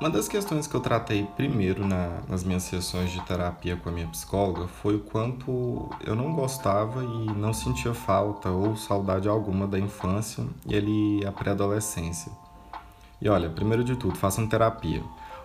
[0.00, 3.92] Uma das questões que eu tratei primeiro na, nas minhas sessões de terapia com a
[3.92, 9.66] minha psicóloga foi o quanto eu não gostava e não sentia falta ou saudade alguma
[9.66, 12.30] da infância e ali a pré-adolescência.
[13.20, 15.02] E olha, primeiro de tudo, façam terapia.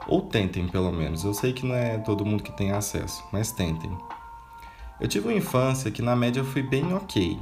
[0.07, 1.23] Ou tentem, pelo menos.
[1.23, 3.97] Eu sei que não é todo mundo que tem acesso, mas tentem.
[5.01, 7.39] Eu tive uma infância que na média foi bem ok,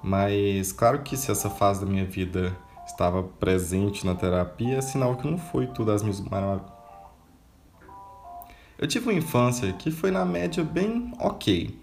[0.00, 5.28] mas claro que se essa fase da minha vida estava presente na terapia, sinal que
[5.28, 6.72] não foi tudo as minhas maravilhas.
[8.76, 11.78] Eu tive uma infância que foi na média bem ok.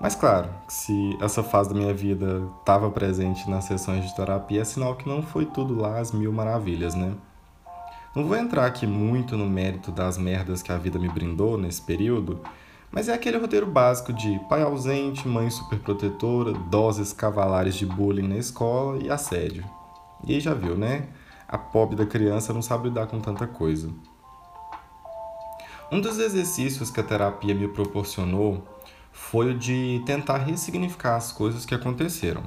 [0.00, 4.64] Mas claro, se essa fase da minha vida estava presente nas sessões de terapia, é
[4.64, 7.14] sinal que não foi tudo lá as mil maravilhas, né?
[8.14, 11.82] Não vou entrar aqui muito no mérito das merdas que a vida me brindou nesse
[11.82, 12.40] período,
[12.92, 18.36] mas é aquele roteiro básico de pai ausente, mãe superprotetora, doses cavalares de bullying na
[18.36, 19.64] escola e assédio.
[20.26, 21.08] E aí já viu, né?
[21.46, 23.90] A pobre da criança não sabe lidar com tanta coisa.
[25.92, 28.66] Um dos exercícios que a terapia me proporcionou
[29.12, 32.42] foi o de tentar ressignificar as coisas que aconteceram.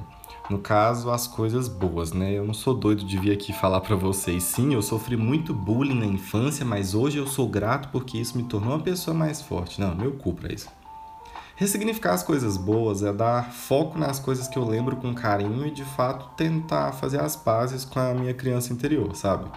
[0.50, 2.32] No caso, as coisas boas, né?
[2.32, 4.42] Eu não sou doido de vir aqui falar para vocês.
[4.42, 8.44] Sim, eu sofri muito bullying na infância, mas hoje eu sou grato porque isso me
[8.44, 9.80] tornou uma pessoa mais forte.
[9.80, 10.68] Não, meu cu pra isso.
[11.58, 15.72] Ressignificar as coisas boas é dar foco nas coisas que eu lembro com carinho e
[15.72, 19.50] de fato tentar fazer as pazes com a minha criança interior, sabe?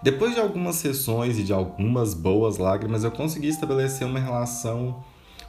[0.00, 5.02] Depois de algumas sessões e de algumas boas lágrimas, eu consegui estabelecer uma relação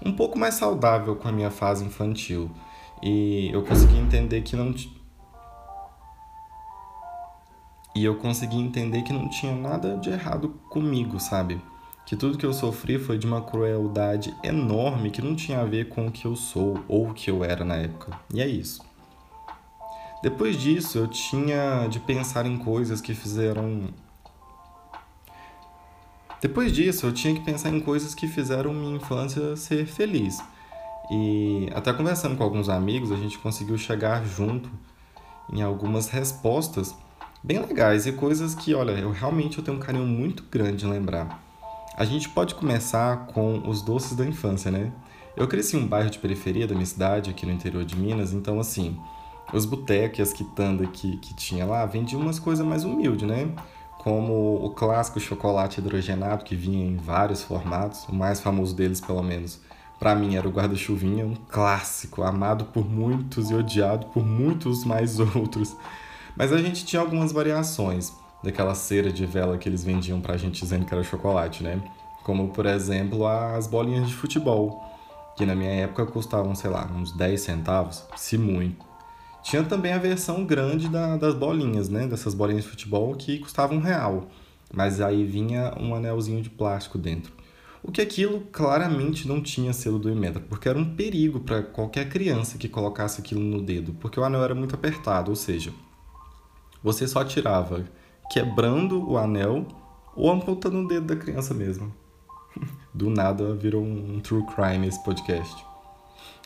[0.04, 2.50] um pouco mais saudável com a minha fase infantil.
[3.04, 4.74] E eu consegui entender que não
[7.94, 11.62] e eu consegui entender que não tinha nada de errado comigo, sabe?
[12.06, 15.90] Que tudo que eu sofri foi de uma crueldade enorme que não tinha a ver
[15.90, 18.18] com o que eu sou ou o que eu era na época.
[18.32, 18.84] E é isso.
[20.22, 23.90] Depois disso, eu tinha de pensar em coisas que fizeram.
[26.42, 30.38] Depois disso, eu tinha que pensar em coisas que fizeram minha infância ser feliz.
[31.12, 34.70] E até conversando com alguns amigos, a gente conseguiu chegar junto
[35.52, 36.96] em algumas respostas
[37.44, 40.90] bem legais e coisas que, olha, eu realmente eu tenho um carinho muito grande em
[40.90, 41.45] lembrar.
[41.98, 44.92] A gente pode começar com os doces da infância, né?
[45.34, 48.34] Eu cresci em um bairro de periferia da minha cidade, aqui no interior de Minas,
[48.34, 49.00] então assim,
[49.54, 53.50] os botecos e as quitandas que, que tinha lá vendiam umas coisas mais humildes, né?
[54.00, 59.24] Como o clássico chocolate hidrogenado, que vinha em vários formatos, o mais famoso deles, pelo
[59.24, 59.62] menos,
[59.98, 65.18] para mim era o guarda-chuvinha, um clássico, amado por muitos e odiado por muitos mais
[65.34, 65.78] outros.
[66.36, 68.12] Mas a gente tinha algumas variações
[68.46, 71.82] daquela cera de vela que eles vendiam pra gente dizendo que era chocolate, né?
[72.24, 74.84] Como, por exemplo, as bolinhas de futebol,
[75.36, 78.86] que na minha época custavam, sei lá, uns 10 centavos, se muito.
[79.44, 82.08] Tinha também a versão grande da, das bolinhas, né?
[82.08, 84.28] Dessas bolinhas de futebol que custavam um real.
[84.74, 87.32] Mas aí vinha um anelzinho de plástico dentro.
[87.84, 92.10] O que aquilo claramente não tinha selo do Imetra, porque era um perigo para qualquer
[92.10, 95.72] criança que colocasse aquilo no dedo, porque o anel era muito apertado, ou seja,
[96.84, 97.86] você só tirava
[98.30, 99.66] quebrando o anel
[100.16, 101.94] ou amputando o dedo da criança mesmo.
[102.94, 105.66] Do nada virou um true crime esse podcast.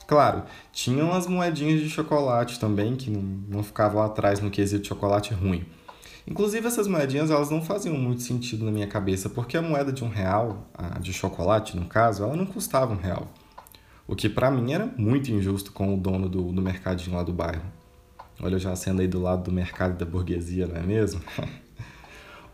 [0.07, 4.87] Claro, tinham as moedinhas de chocolate também, que não, não ficavam atrás no quesito de
[4.87, 5.63] chocolate ruim.
[6.25, 10.03] Inclusive, essas moedinhas elas não faziam muito sentido na minha cabeça, porque a moeda de
[10.03, 13.27] um real, a de chocolate no caso, ela não custava um real.
[14.07, 17.31] O que para mim era muito injusto com o dono do, do mercadinho lá do
[17.31, 17.61] bairro.
[18.41, 21.21] Olha, eu já sendo aí do lado do mercado da burguesia, não é mesmo?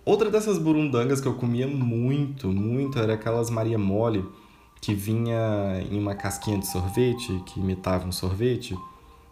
[0.05, 4.23] Outra dessas burundangas que eu comia muito, muito, era aquelas Maria Mole,
[4.79, 8.77] que vinha em uma casquinha de sorvete, que imitava um sorvete,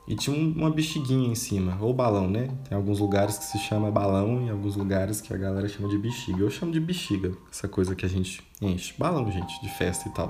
[0.07, 2.49] e tinha uma bexiguinha em cima, ou balão, né?
[2.67, 5.97] Tem alguns lugares que se chama balão e alguns lugares que a galera chama de
[5.99, 6.41] bexiga.
[6.41, 8.95] Eu chamo de bexiga, essa coisa que a gente enche.
[8.97, 10.29] Balão, gente, de festa e tal.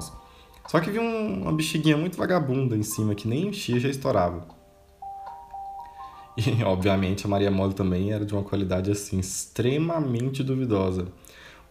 [0.68, 4.46] Só que vinha uma bexiguinha muito vagabunda em cima, que nem enchia, já estourava.
[6.38, 11.08] E, obviamente, a Maria Mole também era de uma qualidade, assim, extremamente duvidosa.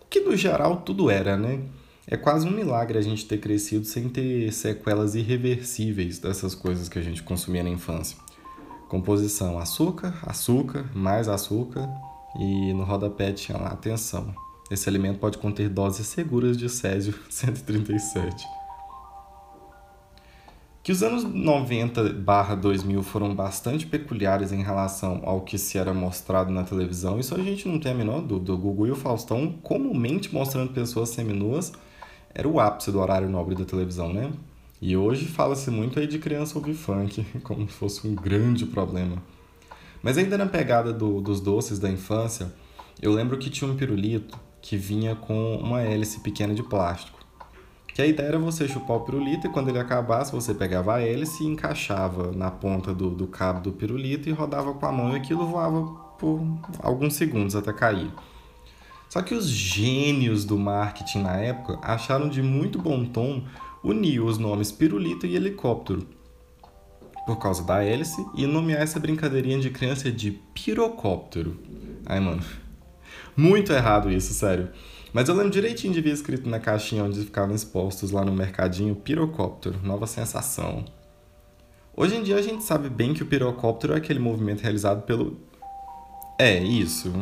[0.01, 1.61] O que, no geral, tudo era, né?
[2.07, 6.99] É quase um milagre a gente ter crescido sem ter sequelas irreversíveis dessas coisas que
[6.99, 8.17] a gente consumia na infância.
[8.89, 11.89] Composição: açúcar, açúcar, mais açúcar
[12.39, 14.35] e no rodapé tinha lá atenção.
[14.71, 18.62] Esse alimento pode conter doses seguras de Césio 137.
[20.83, 25.95] Que os anos 90 barra 2000 foram bastante peculiares em relação ao que se era
[25.95, 28.53] mostrado na televisão, isso a gente não tem a menor dúvida.
[28.53, 31.73] O Gugu e o Faustão comumente mostrando pessoas seminuas
[32.35, 34.33] era o ápice do horário nobre da televisão, né?
[34.81, 39.23] E hoje fala-se muito aí de criança ouvir funk, como se fosse um grande problema.
[40.03, 42.53] Mas ainda na pegada do, dos doces da infância,
[43.01, 47.22] eu lembro que tinha um pirulito que vinha com uma hélice pequena de plástico.
[47.95, 51.03] Que a ideia era você chupar o pirulito e quando ele acabasse, você pegava a
[51.03, 55.13] hélice e encaixava na ponta do, do cabo do pirulito e rodava com a mão
[55.13, 55.83] e aquilo voava
[56.19, 56.41] por
[56.79, 58.11] alguns segundos até cair.
[59.11, 63.45] Só que os gênios do marketing na época acharam de muito bom tom
[63.85, 66.07] unir os nomes pirulito e helicóptero
[67.27, 71.59] por causa da hélice e nomear essa brincadeirinha de criança de pirocóptero.
[72.07, 72.43] Ai, mano.
[73.37, 74.71] Muito errado isso, sério.
[75.13, 78.97] Mas eu lembro direitinho de ver escrito na caixinha onde ficavam expostos lá no mercadinho
[78.97, 80.85] pirocóptero, nova sensação.
[81.95, 85.39] Hoje em dia a gente sabe bem que o pirocóptero é aquele movimento realizado pelo.
[86.39, 87.13] É, isso,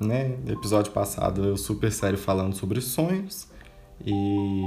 [0.00, 0.36] né?
[0.48, 3.46] Episódio passado eu super sério falando sobre sonhos
[4.04, 4.62] e.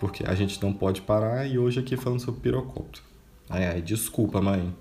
[0.00, 3.04] porque a gente não pode parar, e hoje aqui falando sobre pirocóptero.
[3.50, 4.74] Ai, ai, desculpa, mãe.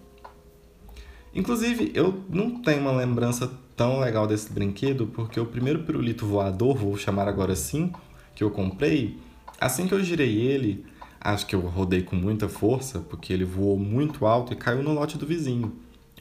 [1.39, 6.75] Inclusive, eu não tenho uma lembrança tão legal desse brinquedo, porque o primeiro pirulito voador,
[6.75, 7.93] vou chamar agora assim,
[8.35, 9.17] que eu comprei,
[9.57, 10.85] assim que eu girei ele,
[11.17, 14.91] acho que eu rodei com muita força, porque ele voou muito alto e caiu no
[14.91, 15.71] lote do vizinho,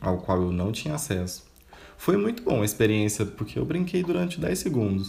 [0.01, 1.49] ao qual eu não tinha acesso.
[1.97, 5.09] Foi muito bom a experiência, porque eu brinquei durante 10 segundos.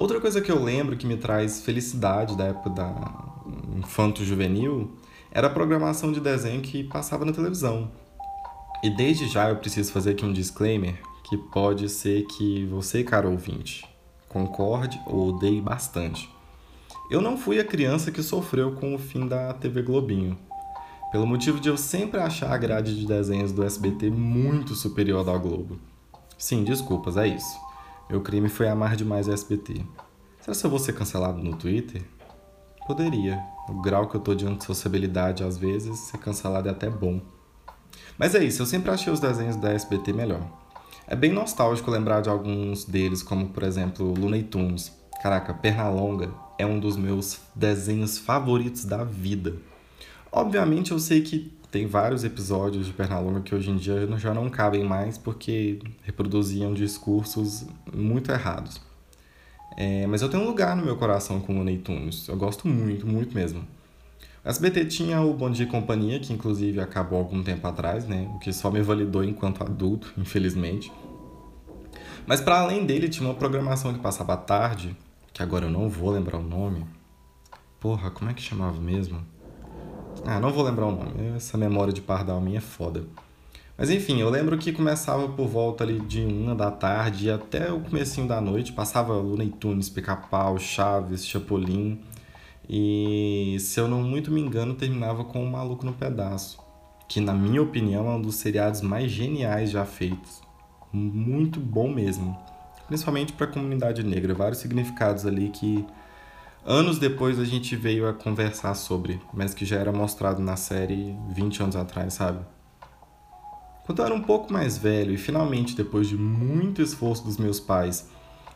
[0.00, 3.36] Outra coisa que eu lembro que me traz felicidade da época da
[3.78, 4.90] infanto juvenil
[5.30, 8.01] era a programação de desenho que passava na televisão.
[8.82, 13.28] E desde já eu preciso fazer aqui um disclaimer que pode ser que você, cara
[13.28, 13.84] ouvinte,
[14.28, 16.28] concorde ou odeie bastante.
[17.10, 20.38] Eu não fui a criança que sofreu com o fim da TV Globinho,
[21.10, 25.36] pelo motivo de eu sempre achar a grade de desenhos do SBT muito superior à
[25.36, 25.78] Globo.
[26.38, 27.60] Sim, desculpas, é isso.
[28.08, 29.84] Meu crime foi amar demais o SBT.
[30.40, 32.02] Será que eu vou ser cancelado no Twitter?
[32.86, 33.42] Poderia.
[33.68, 37.20] O grau que eu tô de antissociabilidade às vezes, ser cancelado é até bom.
[38.18, 40.42] Mas é isso, eu sempre achei os desenhos da SBT melhor.
[41.06, 44.92] É bem nostálgico lembrar de alguns deles, como por exemplo Looney Tunes.
[45.22, 49.54] Caraca, Pernalonga é um dos meus desenhos favoritos da vida.
[50.30, 54.48] Obviamente eu sei que tem vários episódios de Pernalonga que hoje em dia já não
[54.50, 58.80] cabem mais porque reproduziam discursos muito errados.
[59.76, 62.28] É, mas eu tenho um lugar no meu coração com Looney Tunes.
[62.28, 63.66] Eu gosto muito, muito mesmo.
[64.44, 68.28] SBT tinha o Bom Dia e Companhia, que inclusive acabou algum tempo atrás, né?
[68.34, 70.90] O que só me validou enquanto adulto, infelizmente.
[72.26, 74.96] Mas para além dele, tinha uma programação que passava à tarde,
[75.32, 76.84] que agora eu não vou lembrar o nome.
[77.78, 79.24] Porra, como é que chamava mesmo?
[80.26, 81.36] Ah, não vou lembrar o nome.
[81.36, 83.04] Essa memória de pardal minha é foda.
[83.78, 87.78] Mas enfim, eu lembro que começava por volta ali de uma da tarde até o
[87.78, 88.72] comecinho da noite.
[88.72, 92.00] Passava Looney Tunes, Pica-Pau, Chaves, Chapolin
[92.68, 96.58] e, se eu não muito me engano, terminava com o Maluco no Pedaço,
[97.08, 100.40] que, na minha opinião, é um dos seriados mais geniais já feitos.
[100.92, 102.36] Muito bom mesmo.
[102.86, 104.34] Principalmente para a comunidade negra.
[104.34, 105.84] Vários significados ali que
[106.64, 111.16] anos depois a gente veio a conversar sobre, mas que já era mostrado na série
[111.30, 112.44] 20 anos atrás, sabe?
[113.84, 117.58] Quando eu era um pouco mais velho e finalmente, depois de muito esforço dos meus
[117.58, 118.08] pais,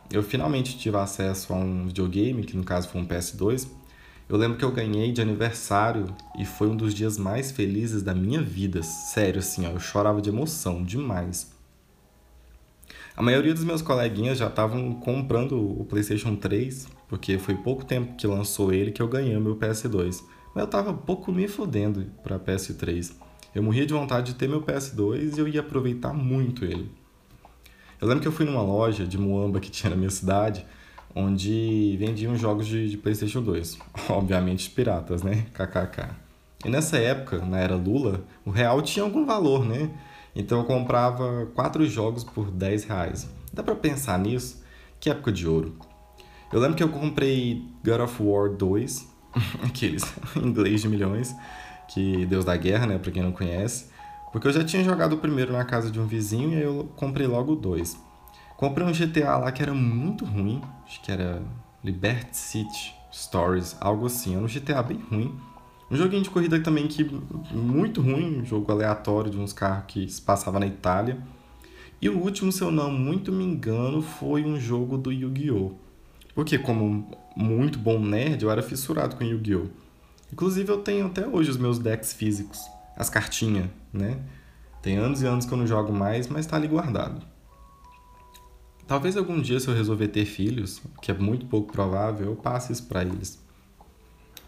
[0.09, 3.67] eu finalmente tive acesso a um videogame, que no caso foi um PS2,
[4.29, 8.13] eu lembro que eu ganhei de aniversário e foi um dos dias mais felizes da
[8.13, 8.83] minha vida.
[8.83, 11.49] Sério, assim, ó, eu chorava de emoção demais.
[13.15, 18.15] A maioria dos meus coleguinhas já estavam comprando o PlayStation 3, porque foi pouco tempo
[18.15, 20.23] que lançou ele que eu ganhei o meu PS2.
[20.53, 23.13] Mas eu tava pouco me fodendo para PS3.
[23.55, 26.91] Eu morria de vontade de ter meu PS2 e eu ia aproveitar muito ele.
[27.99, 30.65] Eu lembro que eu fui numa loja de Moamba que tinha na minha cidade
[31.17, 33.79] onde vendiam jogos de, de PlayStation 2.
[34.09, 35.45] Obviamente piratas, né?
[35.53, 36.09] KKK.
[36.65, 39.89] E nessa época, na era Lula, o real tinha algum valor, né?
[40.35, 43.27] Então eu comprava quatro jogos por 10 reais.
[43.51, 44.63] Dá pra pensar nisso?
[44.99, 45.75] Que época de ouro.
[46.51, 49.07] Eu lembro que eu comprei God of War 2,
[49.65, 50.03] aqueles
[50.35, 51.35] inglês de milhões,
[51.89, 53.87] que Deus da Guerra, né, pra quem não conhece,
[54.31, 56.89] porque eu já tinha jogado o primeiro na casa de um vizinho e aí eu
[56.95, 57.97] comprei logo 2.
[58.57, 61.43] Comprei um GTA lá que era muito ruim, acho que era
[61.83, 64.35] Liberty City Stories, algo assim.
[64.35, 65.33] Era um GTA bem ruim.
[65.91, 67.03] Um joguinho de corrida também que
[67.51, 71.19] muito ruim, um jogo aleatório de uns carros que se passava na Itália.
[72.01, 75.73] E o último, se eu não muito me engano, foi um jogo do Yu-Gi-Oh!
[76.33, 79.67] Porque como muito bom nerd, eu era fissurado com Yu-Gi-Oh!
[80.33, 82.59] Inclusive eu tenho até hoje os meus decks físicos,
[82.95, 84.19] as cartinhas, né?
[84.81, 87.36] Tem anos e anos que eu não jogo mais, mas tá ali guardado.
[88.87, 92.71] Talvez algum dia, se eu resolver ter filhos, que é muito pouco provável, eu passe
[92.71, 93.37] isso para eles.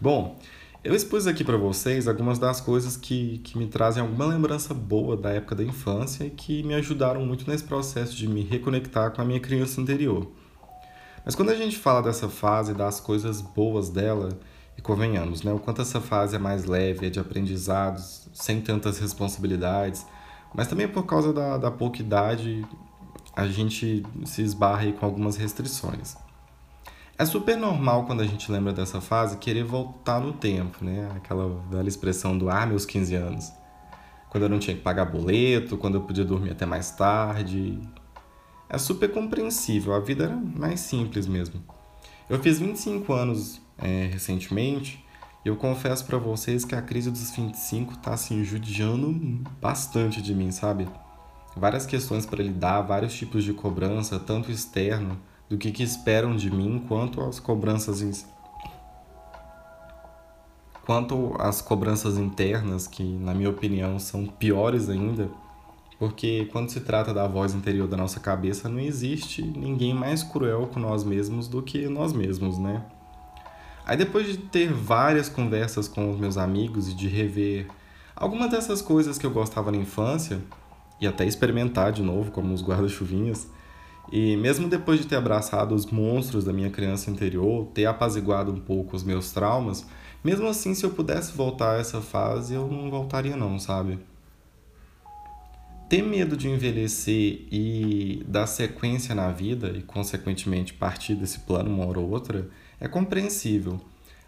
[0.00, 0.38] Bom,
[0.82, 5.14] Eu expus aqui para vocês algumas das coisas que, que me trazem alguma lembrança boa
[5.14, 9.20] da época da infância e que me ajudaram muito nesse processo de me reconectar com
[9.20, 10.26] a minha criança interior.
[11.22, 14.30] Mas quando a gente fala dessa fase, das coisas boas dela,
[14.78, 18.98] e convenhamos, né, o quanto essa fase é mais leve, é de aprendizados, sem tantas
[18.98, 20.06] responsabilidades,
[20.54, 22.66] mas também por causa da, da pouca idade,
[23.40, 26.14] a gente se esbarra aí com algumas restrições.
[27.16, 31.10] É super normal quando a gente lembra dessa fase querer voltar no tempo, né?
[31.16, 33.52] Aquela velha expressão do ah, meus 15 anos.
[34.28, 37.78] Quando eu não tinha que pagar boleto, quando eu podia dormir até mais tarde.
[38.68, 41.62] É super compreensível, a vida era mais simples mesmo.
[42.28, 45.02] Eu fiz 25 anos é, recentemente
[45.44, 50.34] e eu confesso para vocês que a crise dos 25 tá assim judiando bastante de
[50.34, 50.86] mim, sabe?
[51.56, 56.50] Várias questões para lidar, vários tipos de cobrança, tanto externo, do que, que esperam de
[56.50, 58.12] mim, quanto as cobranças in...
[60.86, 65.28] quanto as cobranças internas, que na minha opinião são piores ainda,
[65.98, 70.68] porque quando se trata da voz interior da nossa cabeça, não existe ninguém mais cruel
[70.72, 72.82] com nós mesmos do que nós mesmos, né?
[73.84, 77.66] Aí depois de ter várias conversas com os meus amigos e de rever
[78.14, 80.40] algumas dessas coisas que eu gostava na infância,
[81.00, 83.48] e até experimentar de novo como os guarda-chuvinhas.
[84.12, 88.58] E mesmo depois de ter abraçado os monstros da minha criança interior, ter apaziguado um
[88.58, 89.86] pouco os meus traumas,
[90.22, 93.98] mesmo assim, se eu pudesse voltar a essa fase, eu não voltaria não, sabe?
[95.88, 101.86] Ter medo de envelhecer e dar sequência na vida e consequentemente partir desse plano uma
[101.86, 103.80] hora ou outra é compreensível.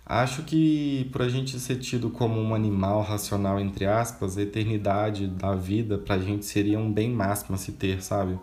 [0.04, 5.26] Acho que por a gente ser tido como um animal racional, entre aspas, a eternidade
[5.26, 8.38] da vida pra gente seria um bem máximo a se ter, sabe?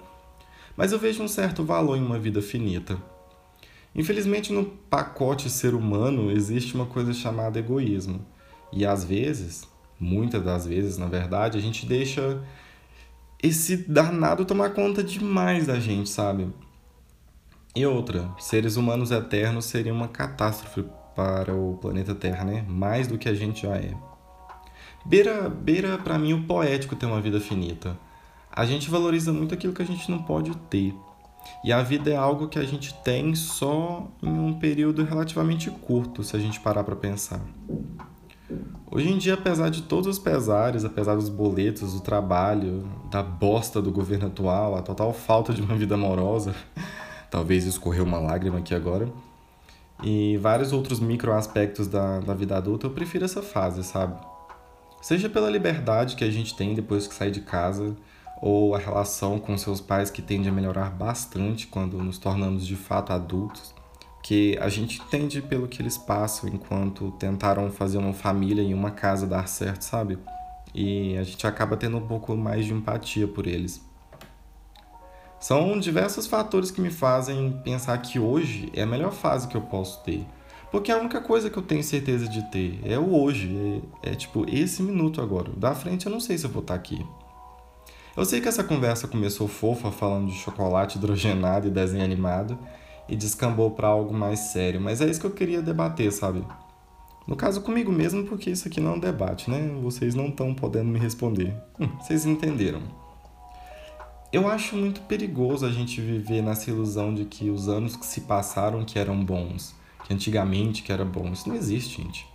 [0.75, 2.97] Mas eu vejo um certo valor em uma vida finita.
[3.93, 8.25] Infelizmente, no pacote ser humano existe uma coisa chamada egoísmo.
[8.71, 9.67] E às vezes,
[9.99, 12.41] muitas das vezes, na verdade, a gente deixa
[13.41, 16.47] esse danado tomar conta demais da gente, sabe?
[17.75, 20.83] E outra, seres humanos eternos seria uma catástrofe
[21.15, 22.65] para o planeta Terra, né?
[22.67, 23.93] Mais do que a gente já é.
[25.05, 27.97] Beira, beira para mim o poético ter uma vida finita.
[28.51, 30.93] A gente valoriza muito aquilo que a gente não pode ter.
[31.63, 36.23] E a vida é algo que a gente tem só em um período relativamente curto,
[36.23, 37.41] se a gente parar para pensar.
[38.91, 43.81] Hoje em dia, apesar de todos os pesares, apesar dos boletos, do trabalho, da bosta
[43.81, 46.55] do governo atual, a total falta de uma vida amorosa,
[47.29, 49.07] talvez escorreu uma lágrima aqui agora,
[50.03, 54.19] e vários outros micro aspectos da, da vida adulta, eu prefiro essa fase, sabe?
[55.01, 57.95] Seja pela liberdade que a gente tem depois que sai de casa,
[58.41, 62.75] ou a relação com seus pais que tende a melhorar bastante quando nos tornamos de
[62.75, 63.73] fato adultos,
[64.23, 68.91] que a gente entende pelo que eles passam enquanto tentaram fazer uma família e uma
[68.91, 70.17] casa dar certo, sabe?
[70.73, 73.88] E a gente acaba tendo um pouco mais de empatia por eles.
[75.39, 79.62] São diversos fatores que me fazem pensar que hoje é a melhor fase que eu
[79.62, 80.25] posso ter.
[80.69, 84.15] Porque a única coisa que eu tenho certeza de ter é o hoje, é, é
[84.15, 85.50] tipo esse minuto agora.
[85.55, 87.05] Da frente eu não sei se eu vou estar aqui.
[88.17, 92.60] Eu sei que essa conversa começou fofa falando de chocolate hidrogenado e desenho animado
[93.08, 96.43] e descambou para algo mais sério, mas é isso que eu queria debater, sabe?
[97.25, 99.72] No caso comigo mesmo, porque isso aqui não é um debate, né?
[99.81, 101.55] Vocês não estão podendo me responder.
[101.79, 102.81] Hum, vocês entenderam.
[104.31, 108.21] Eu acho muito perigoso a gente viver nessa ilusão de que os anos que se
[108.21, 109.74] passaram que eram bons,
[110.05, 111.31] que antigamente que era bom.
[111.31, 112.29] Isso não existe, gente.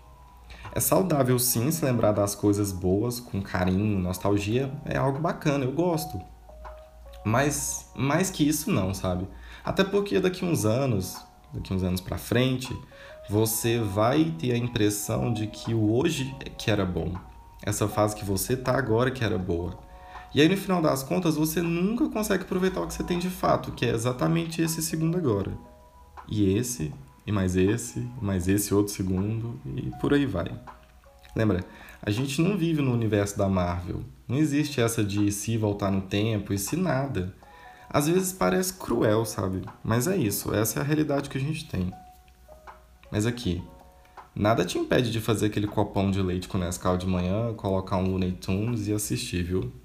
[0.74, 5.70] É saudável sim se lembrar das coisas boas com carinho, nostalgia, é algo bacana, eu
[5.70, 6.20] gosto.
[7.24, 9.28] Mas mais que isso não, sabe?
[9.64, 11.16] Até porque daqui uns anos,
[11.52, 12.76] daqui uns anos para frente,
[13.30, 17.14] você vai ter a impressão de que o hoje é que era bom.
[17.62, 19.83] Essa fase que você tá agora que era boa.
[20.34, 23.30] E aí, no final das contas, você nunca consegue aproveitar o que você tem de
[23.30, 25.52] fato, que é exatamente esse segundo agora.
[26.28, 26.92] E esse,
[27.24, 30.50] e mais esse, e mais esse outro segundo, e por aí vai.
[31.36, 31.64] Lembra,
[32.02, 34.02] a gente não vive no universo da Marvel.
[34.26, 37.32] Não existe essa de se voltar no tempo e se nada.
[37.88, 39.62] Às vezes parece cruel, sabe?
[39.84, 41.92] Mas é isso, essa é a realidade que a gente tem.
[43.08, 43.62] Mas aqui,
[44.34, 48.10] nada te impede de fazer aquele copão de leite com Nescau de manhã, colocar um
[48.10, 49.83] Looney Tunes e assistir, viu?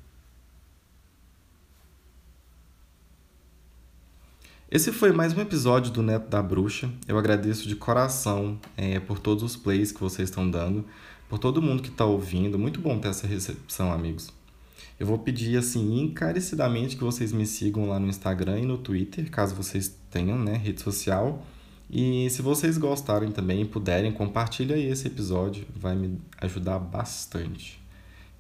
[4.72, 6.92] Esse foi mais um episódio do Neto da Bruxa.
[7.08, 10.86] Eu agradeço de coração é, por todos os plays que vocês estão dando,
[11.28, 12.60] por todo mundo que está ouvindo.
[12.60, 14.32] Muito bom ter essa recepção, amigos.
[15.00, 19.32] Eu vou pedir assim encarecidamente que vocês me sigam lá no Instagram e no Twitter,
[19.32, 21.44] caso vocês tenham, né, rede social.
[21.90, 27.82] E se vocês gostarem também e puderem, compartilha aí esse episódio, vai me ajudar bastante.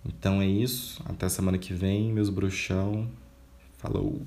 [0.05, 3.09] Então é isso, até semana que vem, meus bruxão.
[3.79, 4.21] Falou!